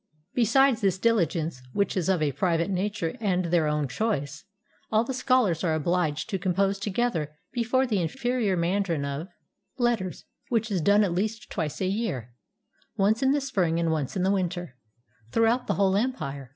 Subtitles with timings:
[0.33, 4.45] Besides this diligence which is of a private nature and their own choice,
[4.91, 9.27] all the scholars are obliged to compose together before the inferior mandarin of
[9.77, 12.33] letters, which is done at least twice a year,
[12.97, 14.75] once in the spring and once in the winter,
[15.31, 16.49] throughout the whole empire.